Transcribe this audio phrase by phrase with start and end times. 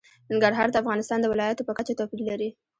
[0.31, 2.49] ننګرهار د افغانستان د ولایاتو په کچه توپیر لري.